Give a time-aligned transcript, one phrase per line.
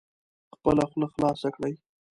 [0.55, 1.73] خپله خوله خلاصه کړئ